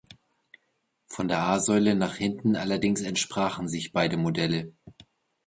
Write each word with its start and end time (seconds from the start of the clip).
Von 1.05 1.27
der 1.27 1.43
A-Säule 1.43 1.93
nach 1.93 2.15
hinten 2.15 2.55
allerdings 2.55 3.01
entsprachen 3.01 3.67
sich 3.67 3.91
beide 3.91 4.17
Modelle. 4.17 4.73